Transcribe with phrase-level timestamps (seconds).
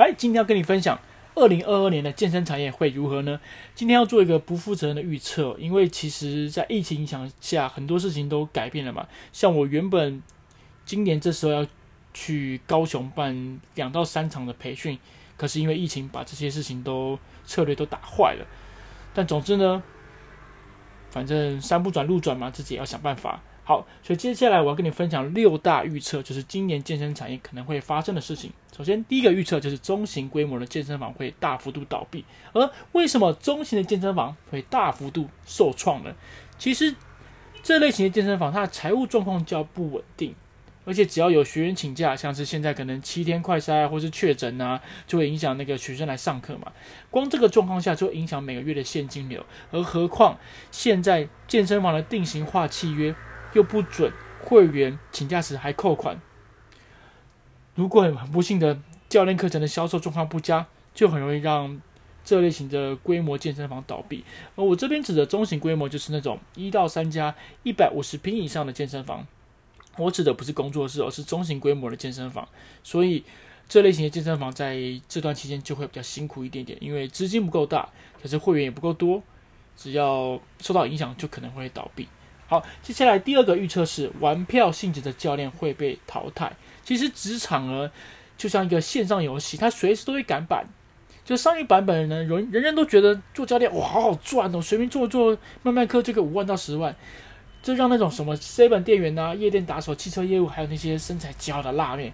[0.00, 0.98] 来，今天要跟你分享
[1.34, 3.38] 二零二二年的健身产业会如何呢？
[3.74, 9.06] 今天要做一个不负责任的预测，因为其实在疫情影响下，很多事情都改变了嘛。
[9.30, 10.22] 像我原本
[10.86, 11.66] 今年这时候要
[12.14, 14.98] 去高雄办两到三场的培训，
[15.36, 18.46] 可是因为疫情把这些事情都策略都打坏了。
[19.12, 19.82] 但总之呢，
[21.10, 23.42] 反正山不转路转嘛，自己也要想办法。
[23.62, 28.50] 好，所以接下来我要跟你分享六大预测，就是今年健身产业可能会发生的事情。
[28.76, 32.24] 首先，第一个预测就是中型规模的健身房会大幅度倒闭。
[32.52, 36.12] 而为什么中型的健身房会大幅度受创呢？
[36.58, 36.96] 其实，
[37.62, 40.34] 这类型的健身房它的财务状况较不稳定，
[40.84, 46.72] 而且只要有学员请假，像是现在可能七天快筛或是确诊啊，就会影响那个学生来上课嘛。
[47.10, 50.38] 光这个状况下就会影响每个月的现金流，而何况
[50.72, 53.14] 现在健身房的定型化契约。
[53.52, 56.20] 又不准会员请假时还扣款。
[57.74, 61.80] 如果很不幸的教练课程的销售状况不佳，就很容易让
[62.24, 64.24] 这类型的规模健身房倒闭。
[64.56, 69.26] 而我这边指的中型规模，就是那种一到三家、一百五十平以上的健身房。
[69.96, 72.46] 我指的不是工作室，而是中型规模的健身房。
[72.84, 73.24] 所以
[73.68, 77.88] 这类型的健身房在这段期间就会比较辛苦一点点，因为资金不够大，
[78.22, 79.22] 可是会员也不够多，
[79.76, 82.06] 只要受到影响，就可能会倒闭。
[82.50, 86.52] 好，接下来第二个预测是玩票性质的教练会被淘汰。
[86.82, 87.88] 其实职场呢，
[88.36, 90.66] 就像一个线上游戏，它随时都会改版。
[91.24, 96.92] 就上一版本呢，人人人都觉得做教练哇好好赚哦，随便做做慢慢课，这个五万到十万，
[97.62, 102.12] 这让那种什么 seven 店员啊、夜店打手、汽车业务，还有那些身材姣的辣妹，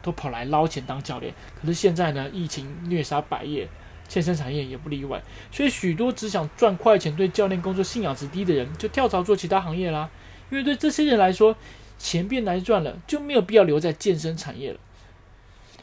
[0.00, 1.34] 都跑来捞钱当教练。
[1.60, 3.68] 可是现在呢，疫情虐杀百业。
[4.08, 10.08] 健身产业也不例外，所以许多只想赚快钱、对教练工作信仰值低的人，就跳槽做其他行业啦。
[10.50, 11.54] 因为对这些人来说，
[11.98, 14.80] 钱变难赚了，就没有必要留在健身产业了。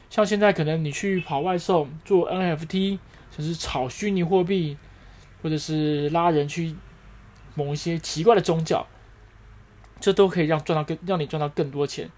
[0.10, 2.98] 像现在可能你去跑外送、做 NFT，
[3.36, 4.78] 甚至炒虚拟货币，
[5.44, 6.76] 或者是拉人去
[7.54, 8.88] 某一些奇怪的宗教，
[10.00, 12.10] 这都可以让赚到更让你赚到更多钱。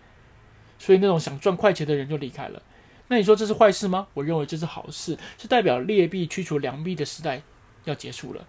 [0.80, 2.62] 所以那种想赚快钱的人就离开了。
[3.10, 4.08] 那你说这是坏事吗？
[4.14, 7.42] 我认为这是好事，是代表劣币驱除良币的时代
[7.86, 8.46] 要结束了。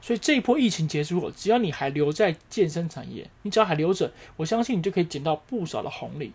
[0.00, 6.32] 所以这一波疫情结束后，只要你还留在健身产业，你只要还留着，我相信你就可以捡到不少的红利。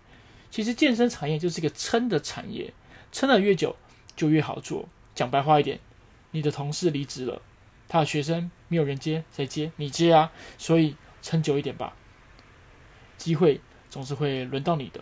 [0.51, 2.73] 其实健身产业就是一个撑的产业，
[3.11, 3.75] 撑得越久
[4.15, 4.87] 就越好做。
[5.15, 5.79] 讲白话一点，
[6.31, 7.41] 你的同事离职了，
[7.87, 9.71] 他的学生没有人接，谁接？
[9.77, 10.31] 你接啊！
[10.57, 11.95] 所以撑久一点吧，
[13.17, 15.01] 机会总是会轮到你的。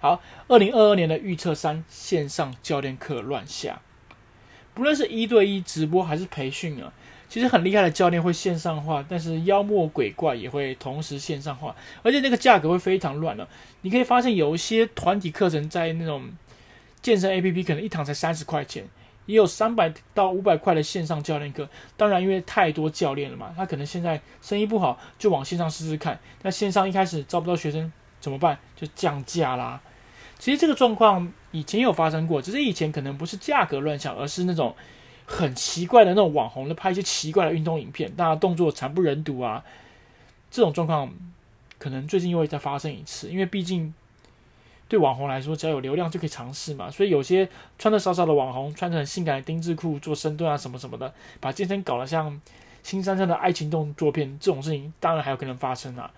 [0.00, 3.82] 好，二零二二年的预测三：线上教练课乱下。
[4.72, 6.90] 不论是一对一直播还是培训啊，
[7.28, 13.46] 其实很厉害的教练会线上化，但是妖魔鬼怪也会同时线上化，而且那个价格会非常乱了。
[13.82, 16.30] 你可以发现有一些团体课程在那种
[17.02, 18.86] 健身 APP 可能一堂才三十块钱，
[19.26, 21.68] 也有三百到五百块的线上教练课。
[21.98, 26.18] 当然，因为太多教练了嘛，他可能现在生意不好，就往线上试试看。
[26.40, 28.58] 那线上一开始招不到学生怎么办？
[28.74, 29.78] 就降价啦。
[30.40, 34.74] 其实这个状况以前有发生过，只是以前可能不是价格乱象，而是那种
[35.26, 39.62] 很奇怪的那种网红的拍一些奇怪的运动影片，大家动作惨不忍睹啊。
[40.50, 41.12] 这种状况
[41.78, 43.92] 可能最近又会再发生一次，因为毕竟
[44.88, 46.90] 对网红来说，只要有流量就可以尝试嘛。
[46.90, 47.46] 所以有些
[47.78, 52.40] 穿的少少的网红，穿着很性感的丁字裤做深蹲啊什么什么的，把健身搞得像
[52.82, 56.10] 新三色的爱情动作片，这种事情当然还有可能发生啊。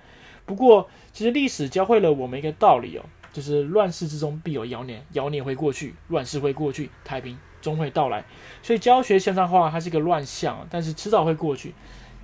[0.47, 3.03] 不过其实历史教会了我们一个道理哦。
[3.33, 8.25] 就是乱世之中必有妖孽，妖孽会过去，乱世会过去，太平终会到来。
[8.63, 11.75] 所以教学线上化它是一个乱象，但是迟早会过去。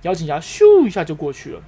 [0.03, 1.61] 咬紧牙，咻一下就过去了。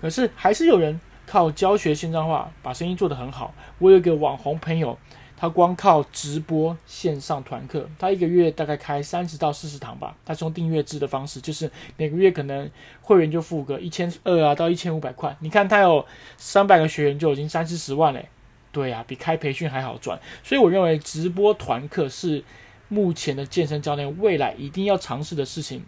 [0.00, 3.54] 可是还是有人靠教学线上化把生意做得很好。
[3.78, 4.98] 我有一个网红朋友。
[5.42, 10.16] 他光靠直播线上团课，他一个月大概开三十到四十堂吧。
[10.24, 12.70] 他是用订阅制的方式，就是每个月可能
[13.00, 15.36] 会员就付个一千二啊到一千五百块。
[15.40, 18.28] 你看他有三百个学员就已经三四十万嘞，
[18.70, 20.16] 对呀、啊，比开培训还好赚。
[20.44, 22.44] 所以我认为直播团课是
[22.86, 25.82] 目前的健身教练未来一定要尝试的事情。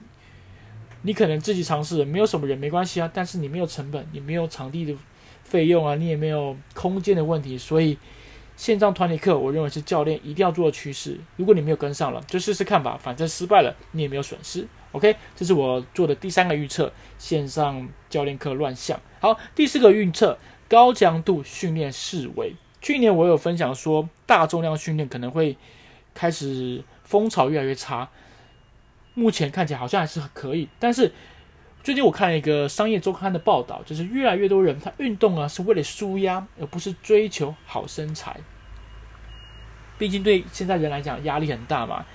[1.02, 4.96] 你可能自己尝试没有什么人没关系啊，但是你没有成本，你没有场地的
[5.44, 7.96] 费用啊，你也没有空间的问题，所以。
[8.56, 11.18] 线上团体课，我认为是教练一定要做的趋势。
[11.36, 14.66] 如果你没有跟上了，就试试看吧，反正失败了你也没有损失。
[14.92, 19.00] OK，这是我做的第三个预测，线上教练课乱象。
[19.20, 22.54] 好，第四个预测，高强度训练式微。
[22.80, 25.56] 去年我有分享说，大重量训练可能会
[26.14, 28.08] 开始风潮越来越差。
[29.14, 31.12] 目前看起来好像还是可以，但是
[31.84, 38.40] 最近我看一个商业周刊的报道，就是越来越多人他运动啊是为了舒压，而不是追求好身材。
[39.98, 42.06] 毕竟对现在人来讲压力很大嘛。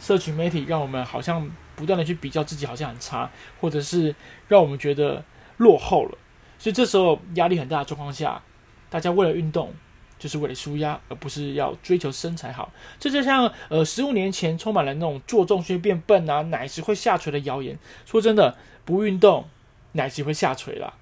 [0.00, 3.30] 社群媒体让我们好像不断的去比较自己好像很差，
[3.60, 4.12] 或者是
[4.48, 5.22] 让我们觉得
[5.58, 6.18] 落后了。
[6.58, 8.42] 所以这时候压力很大的状况下，
[8.90, 9.72] 大家为了运动，
[10.18, 12.72] 就是为了舒压，而不是要追求身材好。
[12.98, 17.78] 这就像呃十五年前充满了那种做重训变笨啊，奶子会下垂的谣言。
[18.04, 19.48] 说真的，不运动，
[19.92, 20.94] 奶昔会下垂啦。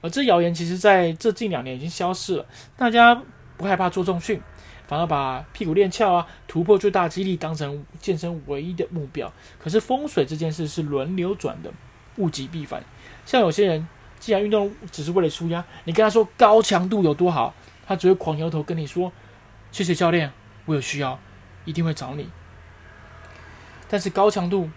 [0.00, 2.46] 而这谣言其实在这近两年已经消失了，
[2.76, 3.22] 大家
[3.56, 4.40] 不害怕做重训，
[4.86, 9.32] 反而把屁股练翘啊、突破最大肌力当成健身唯一的目标。
[9.58, 11.72] 可是风水这件事是轮流转的，
[12.16, 12.84] 物极必反。
[13.24, 13.86] 像有些人。
[14.20, 17.52] 既然运动只是为了舒压，你跟他说高强度有多好，
[17.86, 19.12] 他只会狂摇头跟你说
[19.70, 20.32] ：“谢谢教练，
[20.64, 21.18] 我有需要，
[21.66, 22.30] 一定会找你。”
[23.86, 24.70] 但是高强度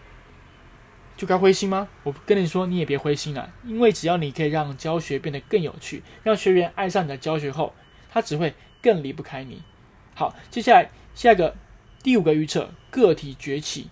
[1.17, 1.87] 就该灰心吗？
[2.03, 7.73] 我跟你说，你也别灰心了，因为只要你可以让教学变得更有趣，让学员爱上你的教学后，
[8.11, 9.63] 他只会更离不开你。
[10.13, 11.55] 好，接下来下一个
[12.03, 13.89] 第五个预测，个体崛起。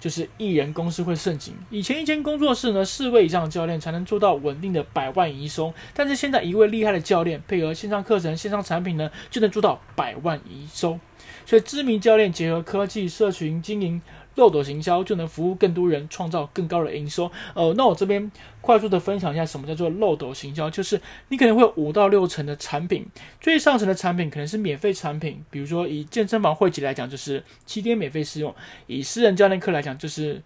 [0.00, 1.52] 就是艺人公司会盛行。
[1.68, 5.74] 以前一间工作室呢，四位以上的教练才能做到稳定的百万营收。
[5.92, 10.98] 但是现在一位厉害的教练配合线上课程、线上产品呢，就能做到百万营收。
[11.44, 14.00] 所以知名教练结合科技、社群经营。
[14.40, 17.30] 漏斗行销就能服务更多人，创造更高的营收。
[17.54, 18.32] 呃，那我这边
[18.62, 20.70] 快速的分享一下，什么叫做漏斗行销？
[20.70, 20.98] 就是
[21.28, 23.06] 你可能会有五到六层的产品，
[23.38, 28.50] 最上层的产品可能是免费产品，比如说以健身房会籍来讲，就是七天免费试用；
[28.86, 30.42] 以私人教练课来讲，就是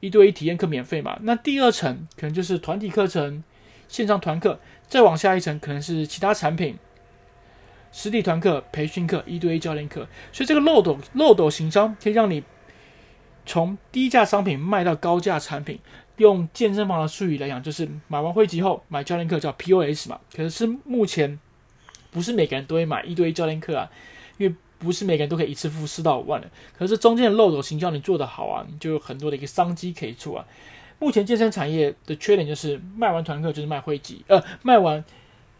[0.00, 1.16] 一对一体验课免费嘛。
[1.22, 3.44] 那第二层可能就是团体课程、
[3.86, 4.58] 线上团课，
[4.88, 6.76] 再往下一层可能是其他产品，
[7.92, 10.08] 实体团课、培训课、一对一教练课。
[10.32, 12.42] 所以这个漏斗漏斗行销可以让你。
[13.46, 15.78] 从低价商品卖到高价产品，
[16.16, 20.18] 用健身房的术语来讲，就是买完会籍后买教练课叫 POS 嘛。
[20.34, 21.38] 可是目前
[22.10, 23.90] 不是每个人都会买一对一教练课啊，
[24.38, 26.50] 因为不是每个人都可以一次付四到五万的。
[26.76, 30.44] 可是中间的漏斗行销你做得好啊，你就有很多的一个商机可以做啊。
[30.98, 35.04] 目前健身产业的缺点就是卖完团课就是卖会籍，呃，卖完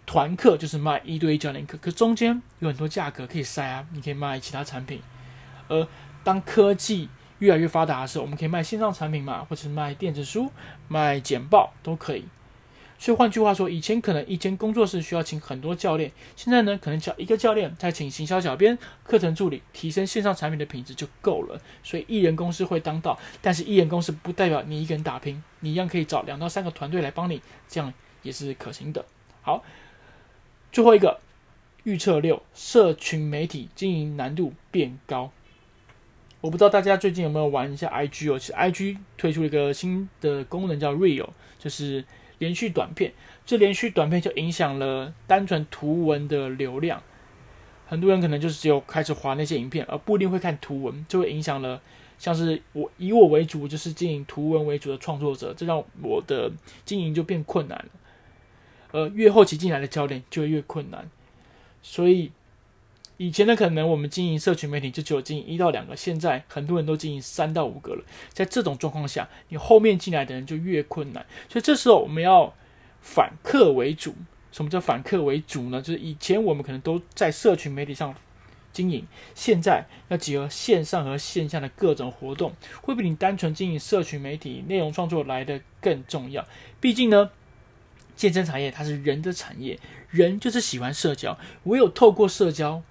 [0.07, 1.77] 团课就是卖一对一教练课。
[1.83, 5.01] 可中间有很多价格可以塞啊，你可以卖其他产品。
[5.69, 5.87] 而
[6.23, 7.09] 当科技
[7.45, 10.51] 越来越发达的时候，我们可以卖线上产品嘛，或者是卖电子书、
[10.89, 12.25] 卖简报都可以。
[12.97, 21.61] 所以换句话说，以前可能一间工作室需要请很多教练，现在呢，可能找一个教练，再请行销小编、课程助理，提升线上产品的品质就够了。
[21.83, 27.93] 所以艺人公司会当道，但是艺人公司不代表你一个人打拼，你一样可以找两到三个团队来帮你，这样
[28.23, 29.05] 也是可行的。
[29.43, 29.63] 好，
[30.73, 31.21] 最后一个
[31.83, 35.31] 预测六：社群媒体经营难度变高。
[36.45, 42.05] 我不知道大家最近有没有玩一下 IG 哦，其实 IG 推出了一个新的功能叫 Real，就是
[42.37, 43.15] 连续短片。
[43.47, 47.03] 这连续短片就影响了单纯图文的流量，
[47.87, 51.81] 很多人可能就是只有开始滑那些影片，而不一定会看图文，就会影响了。
[52.19, 56.53] 像是我以我为主，就是经营图文为主的创作者，这让我的
[56.85, 57.87] 经营就变困难了。
[58.93, 61.09] 呃，越后期进来的教练就越困难，
[61.81, 62.33] 所以。
[63.17, 68.05] 以前呢，可能我们经营社群媒体就只有经营一到两个，现在很多人都经营三到五个了。
[68.33, 71.25] 在这种状况下，你后面进来的人就越困难。
[71.49, 72.53] 所以这时候我们要
[73.01, 74.15] 反客为主。
[74.51, 75.81] 什么叫反客为主呢？
[75.81, 78.15] 就是以前我们可能都在社群媒体上
[78.73, 82.53] 经营，现在要结合线上和线下的各种活动，
[82.83, 86.45] 会比你单纯经营社群媒体内容创作来得更重要。
[86.81, 87.31] 毕竟呢，
[88.17, 89.79] 健身产业它是人的产业，
[90.11, 92.83] 人就是喜欢社交，唯有透过社交。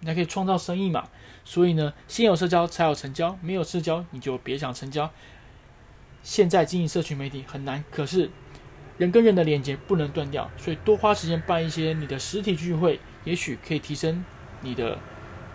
[0.00, 1.08] 你还可以创造生意嘛？
[1.44, 5.10] 所以呢，先有社交才有成交，没有社交你就别想成交。
[6.22, 8.30] 现在经营社群媒体很难，可是
[8.98, 14.24] 人跟人的连接不能断掉，所以多花时间办一些你的实体聚会，也许可以提升
[14.60, 14.98] 你的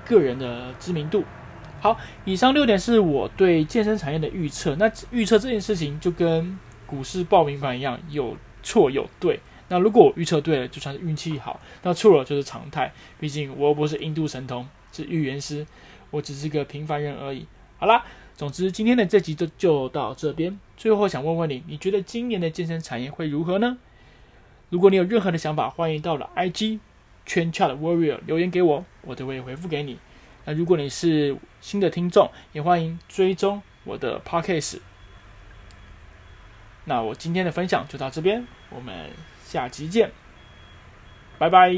[0.05, 1.23] 个人的知名度。
[1.79, 4.75] 好，以上六点是我对健身产业的预测。
[4.77, 9.39] 那预测这件事情就跟股市报名牌一样，有错有对。
[9.70, 12.93] 那如果我预测对了，就算是运气好；那错了就是常态。
[13.20, 15.65] 毕竟我又不是印度神童，是预言师，
[16.12, 17.48] 我只是个平凡人而已。
[17.77, 18.05] 好啦，
[18.36, 20.60] 总之今天的这集就就到这边。
[20.77, 23.77] 最后想问问你，你觉得今年的健身产业会如何呢？
[24.70, 26.79] 如果你有任何的想法，欢迎到了 IG
[27.25, 29.98] 圈 Chat Warrior 留言给我，我都会回复给你。
[30.46, 34.79] 那如果你是新的听众，也欢迎追踪我的 Podcast。
[36.86, 39.10] 那我今天的分享就到这边，我们。
[39.53, 40.12] 下期见，
[41.38, 41.72] 拜拜。